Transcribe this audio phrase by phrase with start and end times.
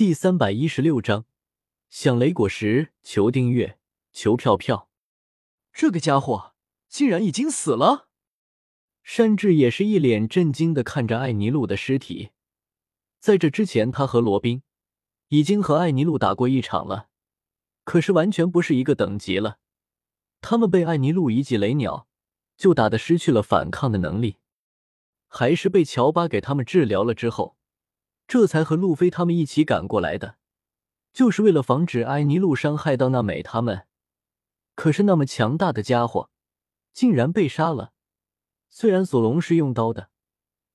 [0.00, 1.26] 第三百一十六章，
[1.90, 3.78] 响雷果实，求订阅，
[4.12, 4.88] 求票票。
[5.74, 6.54] 这个家伙
[6.88, 8.08] 竟然已经死了！
[9.02, 12.30] 山治也是一脸震惊的看着艾尼路的尸体。
[13.18, 14.62] 在这之前，他和罗宾
[15.28, 17.10] 已经和艾尼路打过一场了，
[17.84, 19.58] 可是完全不是一个等级了。
[20.40, 22.08] 他们被艾尼路一记雷鸟
[22.56, 24.38] 就打得失去了反抗的能力，
[25.28, 27.58] 还是被乔巴给他们治疗了之后。
[28.30, 30.36] 这才和路飞他们一起赶过来的，
[31.12, 33.88] 就是为了防止艾尼路伤害到娜美他们。
[34.76, 36.30] 可是那么强大的家伙
[36.92, 37.92] 竟然被杀了。
[38.68, 40.10] 虽然索隆是用刀的，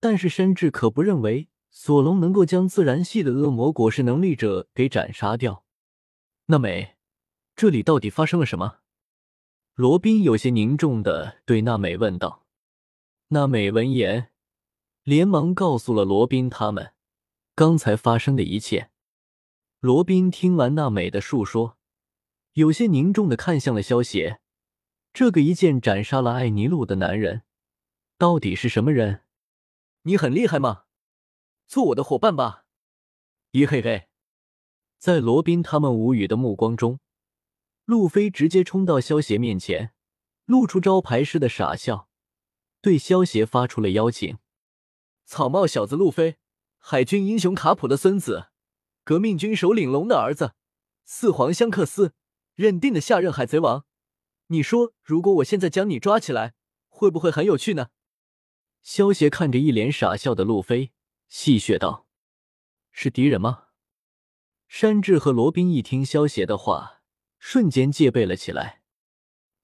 [0.00, 5.64] 但是山治可不认为索隆能够将自然系的恶魔果实能力者给斩杀掉。
[6.46, 6.96] 娜美，
[7.54, 8.78] 这里到底发生了什么？
[9.74, 12.46] 罗宾有些凝重的对娜美问道。
[13.28, 14.32] 娜美闻言，
[15.04, 16.90] 连忙告诉了罗宾他们。
[17.56, 18.90] 刚才发生的一切，
[19.78, 21.78] 罗宾听完娜美的述说，
[22.54, 24.40] 有些凝重的看向了萧邪。
[25.12, 27.42] 这个一剑斩杀了艾尼路的男人，
[28.18, 29.22] 到底是什么人？
[30.02, 30.86] 你很厉害吗？
[31.68, 32.64] 做我的伙伴吧！
[33.52, 34.08] 咦嘿嘿，
[34.98, 36.98] 在罗宾他们无语的目光中，
[37.84, 39.94] 路飞直接冲到萧邪面前，
[40.46, 42.08] 露出招牌式的傻笑，
[42.80, 44.38] 对萧邪发出了邀请
[45.24, 46.38] ：“草帽小子，路飞。”
[46.86, 48.48] 海军英雄卡普的孙子，
[49.04, 50.52] 革命军首领龙的儿子，
[51.06, 52.12] 四皇香克斯
[52.56, 53.86] 认定的下任海贼王。
[54.48, 56.52] 你说，如果我现在将你抓起来，
[56.90, 57.88] 会不会很有趣呢？
[58.82, 60.92] 萧协看着一脸傻笑的路飞，
[61.26, 62.06] 戏谑道
[62.92, 63.68] ：“是敌人吗？”
[64.68, 67.00] 山治和罗宾一听萧协的话，
[67.38, 68.82] 瞬间戒备了起来。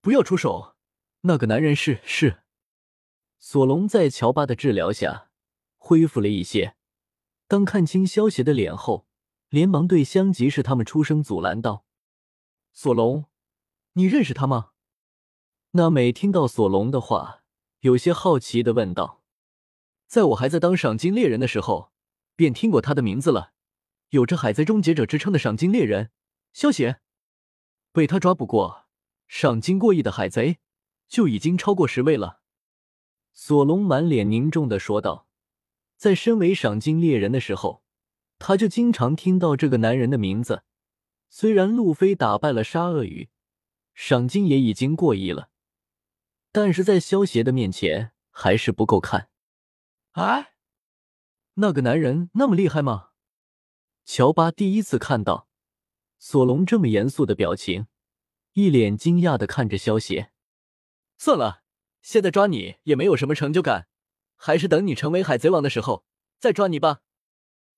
[0.00, 0.74] 不要出手，
[1.20, 2.44] 那个男人是是。
[3.38, 5.28] 索隆在乔巴的治疗下
[5.76, 6.76] 恢复了一些。
[7.50, 9.08] 当看清萧邪的脸后，
[9.48, 11.84] 连忙对香吉士他们出声阻拦道
[12.72, 13.24] ：“索隆，
[13.94, 14.70] 你认识他吗？”
[15.74, 17.42] 娜美听到索隆的话，
[17.80, 19.24] 有些好奇的问道
[20.06, 21.90] ：“在我还在当赏金猎人的时候，
[22.36, 23.52] 便听过他的名字了。
[24.10, 26.12] 有着海贼终结者之称的赏金猎人
[26.52, 27.00] 萧邪，
[27.90, 28.84] 被他抓捕过
[29.26, 30.58] 赏金过亿的海贼
[31.08, 32.42] 就已经超过十位了。”
[33.34, 35.26] 索隆满脸凝重的说道。
[36.00, 37.82] 在身为赏金猎人的时候，
[38.38, 40.62] 他就经常听到这个男人的名字。
[41.28, 43.28] 虽然路飞打败了沙鳄鱼，
[43.92, 45.50] 赏金也已经过亿了，
[46.50, 49.28] 但是在萧协的面前还是不够看。
[50.12, 50.54] 哎，
[51.56, 53.10] 那个男人那么厉害吗？
[54.06, 55.50] 乔巴第一次看到
[56.18, 57.88] 索隆这么严肃的表情，
[58.54, 60.32] 一脸惊讶的看着萧协。
[61.18, 61.62] 算了，
[62.00, 63.89] 现在抓你也没有什么成就感。
[64.42, 66.06] 还是等你成为海贼王的时候
[66.38, 67.02] 再抓你吧，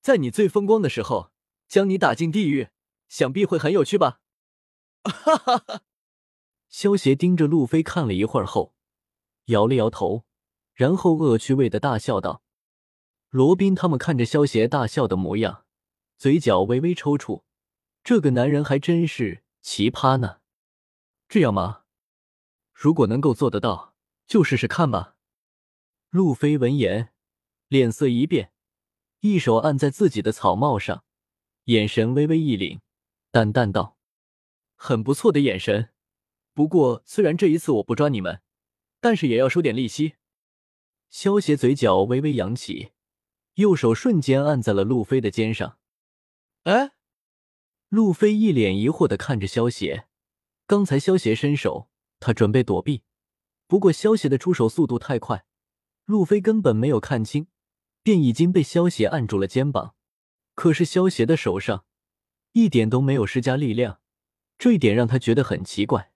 [0.00, 1.30] 在你最风光的时候
[1.68, 2.70] 将你打进地狱，
[3.10, 4.20] 想必会很有趣吧？
[5.04, 5.82] 哈哈哈！
[6.70, 8.74] 萧协盯着路飞看了一会儿后，
[9.46, 10.24] 摇了摇头，
[10.72, 12.42] 然后恶趣味的大笑道
[13.28, 15.66] ：“罗宾他们看着萧协大笑的模样，
[16.16, 17.44] 嘴角微微抽搐。
[18.02, 20.38] 这个男人还真是奇葩呢。
[21.28, 21.82] 这样吗？
[22.72, 23.94] 如果能够做得到，
[24.26, 25.15] 就试试看吧。”
[26.10, 27.12] 路飞闻言，
[27.68, 28.52] 脸色一变，
[29.20, 31.04] 一手按在自己的草帽上，
[31.64, 32.80] 眼神微微一凛，
[33.30, 33.98] 淡淡道
[34.76, 35.90] ：“很不错的眼神。
[36.54, 38.40] 不过，虽然这一次我不抓你们，
[39.00, 40.14] 但是也要收点利息。”
[41.10, 42.92] 萧协嘴角微微扬起，
[43.54, 45.78] 右手瞬间按在了路飞的肩上。
[46.62, 46.92] 哎，
[47.88, 50.06] 路飞一脸疑惑的看着萧协。
[50.66, 53.02] 刚才萧协伸手，他准备躲避，
[53.66, 55.44] 不过萧协的出手速度太快。
[56.06, 57.48] 路飞根本没有看清，
[58.02, 59.94] 便已经被萧邪按住了肩膀。
[60.54, 61.84] 可是萧邪的手上
[62.52, 64.00] 一点都没有施加力量，
[64.56, 66.12] 这一点让他觉得很奇怪。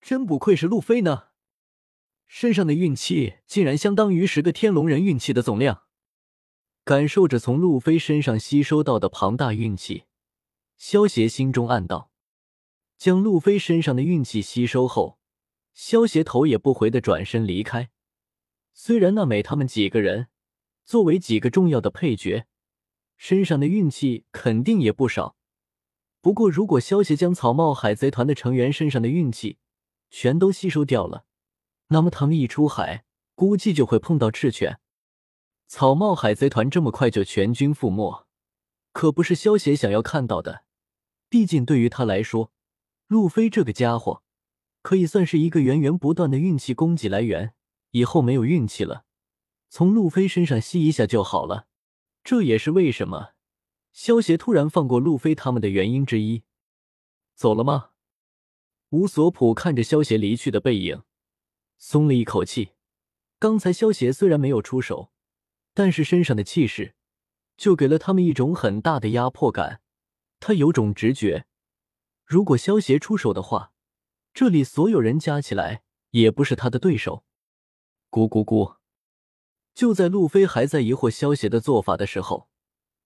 [0.00, 1.28] 真不愧是路飞呢，
[2.26, 5.84] 身上的运气竟然相当于十个天龙人运气的总量。
[6.84, 10.04] 感受着从路飞身上吸收到的庞大运气，
[10.76, 12.12] 萧邪心中暗道：
[12.98, 15.18] 将路飞身上的运气吸收后，
[15.72, 17.90] 萧邪头也不回的转身离开。
[18.80, 20.28] 虽然娜美他们几个人
[20.84, 22.46] 作为几个重要的配角，
[23.16, 25.36] 身上的运气肯定也不少。
[26.20, 29.58] 不过，如果萧协将草帽海贼团的成员身上的运气
[30.10, 31.24] 全都吸收掉了，
[31.88, 33.04] 那么他们一出海，
[33.34, 34.78] 估计就会碰到赤犬。
[35.66, 38.28] 草帽海贼团这么快就全军覆没，
[38.92, 40.62] 可不是萧协想要看到的。
[41.28, 42.52] 毕竟，对于他来说，
[43.08, 44.22] 路飞这个家伙
[44.82, 47.54] 可以算是一个源源不断的运气供给来源。
[47.90, 49.04] 以后没有运气了，
[49.68, 51.66] 从路飞身上吸一下就好了。
[52.22, 53.32] 这也是为什么
[53.92, 56.42] 萧协突然放过路飞他们的原因之一。
[57.34, 57.90] 走了吗？
[58.90, 61.02] 乌索普看着萧协离去的背影，
[61.78, 62.72] 松了一口气。
[63.38, 65.12] 刚才萧协虽然没有出手，
[65.74, 66.94] 但是身上的气势
[67.56, 69.80] 就给了他们一种很大的压迫感。
[70.40, 71.46] 他有种直觉，
[72.24, 73.72] 如果萧协出手的话，
[74.34, 77.24] 这里所有人加起来也不是他的对手。
[78.10, 78.76] 咕咕咕！
[79.74, 82.48] 就在路飞还在疑惑萧协的做法的时候，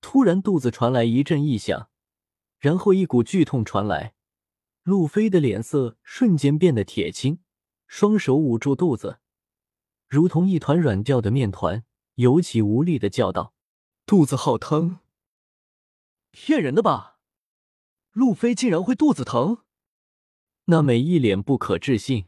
[0.00, 1.88] 突然肚子传来一阵异响，
[2.58, 4.14] 然后一股剧痛传来，
[4.82, 7.40] 路飞的脸色瞬间变得铁青，
[7.86, 9.18] 双手捂住肚子，
[10.06, 13.52] 如同一团软掉的面团，有气无力的叫道
[14.06, 15.00] ：“肚子好疼！
[16.30, 17.18] 骗人的吧？
[18.12, 19.64] 路飞竟然会肚子疼？”
[20.66, 22.26] 那美一脸不可置信，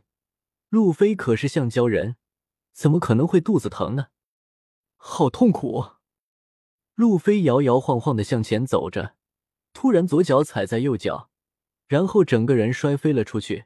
[0.68, 2.16] 路飞可是橡胶人，
[2.76, 4.08] 怎么可能会肚子疼呢？
[4.96, 5.92] 好痛苦！
[6.94, 9.16] 路飞摇摇晃晃的向前走着，
[9.72, 11.30] 突然左脚踩在右脚，
[11.86, 13.64] 然后整个人摔飞了出去，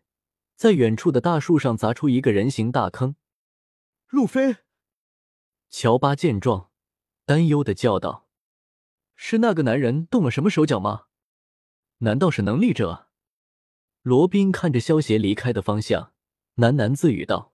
[0.55, 3.17] 在远处的大树上砸出一个人形大坑。
[4.11, 4.59] 路飞，
[5.69, 6.71] 乔巴见状，
[7.25, 8.29] 担忧的叫道
[9.17, 11.07] ：“是那个男人动了什么手脚吗？
[11.99, 13.09] 难道是能力者？”
[14.03, 16.12] 罗宾看着萧协离开的方向，
[16.59, 17.50] 喃喃自语道：“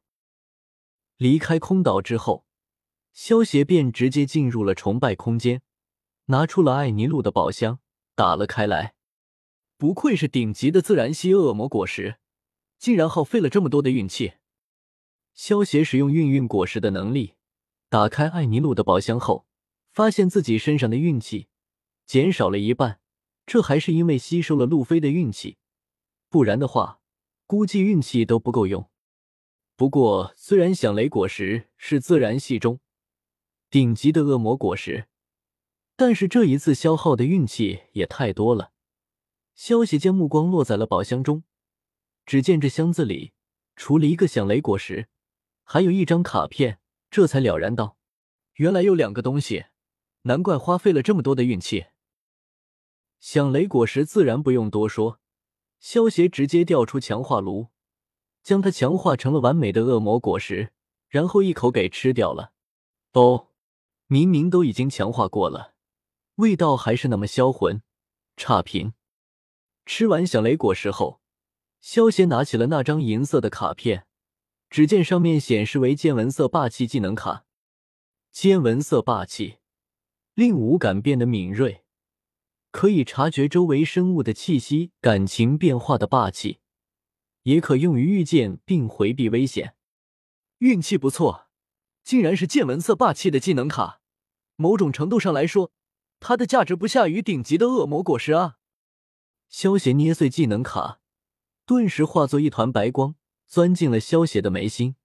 [1.17, 2.45] 离开空岛之后，
[3.13, 5.63] 萧协便直接进入了崇拜空间，
[6.27, 7.79] 拿出了艾尼路的宝箱，
[8.15, 8.95] 打了开来。
[9.79, 12.17] 不愧是顶级的自然系恶魔果实，
[12.79, 14.35] 竟然耗费了这么多的运气。”
[15.33, 17.35] 萧协使用运运果实的能力，
[17.89, 19.47] 打开艾尼路的宝箱后，
[19.93, 21.49] 发现自己身上的运气
[22.05, 23.01] 减少了一半，
[23.47, 25.57] 这还是因为吸收了路飞的运气。
[26.29, 27.01] 不然的话，
[27.47, 28.91] 估计运气都不够用。
[29.77, 32.81] 不过，虽然响雷果实是自然系中
[33.69, 35.07] 顶级的恶魔果实，
[35.97, 38.73] 但是这一次消耗的运气也太多了。
[39.55, 41.45] 萧协将目光落在了宝箱中，
[42.25, 43.35] 只见这箱子里
[43.75, 45.09] 除了一个响雷果实，
[45.63, 46.79] 还有一张卡片，
[47.11, 47.99] 这才了然道
[48.57, 49.67] ：“原来有两个东西，
[50.23, 51.87] 难怪花费了这么多的运气。”
[53.21, 55.21] 响雷果实自然不用多说。
[55.79, 57.69] 萧协直接调出强化炉，
[58.47, 60.71] 将它强化成了完美的恶魔果实，
[61.09, 62.53] 然后一口给吃掉了。
[63.11, 63.49] 哦，
[64.07, 65.75] 明明都已经强化过了，
[66.37, 67.83] 味道还是那么销魂，
[68.37, 68.93] 差评。
[69.85, 71.21] 吃完响雷果实后，
[71.81, 74.07] 萧协拿起了那张银色的卡片，
[74.71, 77.47] 只见上面显示为见闻色霸气技能卡。
[78.31, 79.57] 见闻色霸气，
[80.35, 81.83] 令五感变得敏锐。
[82.71, 86.61] 可以察觉周围生物的气息、感情变化的霸气，
[87.47, 89.77] 也可用于预见并回避危险。
[90.59, 91.47] 运气不错，
[92.03, 94.01] 竟然是见闻色霸气的技能卡。
[94.57, 95.71] 某种程度上来说，
[96.19, 98.57] 它的价值不下于顶级的恶魔果实啊！
[99.49, 100.99] 萧协捏碎技能卡，
[101.65, 103.15] 顿时化作一团白光，
[103.47, 104.97] 钻进了萧协的眉心。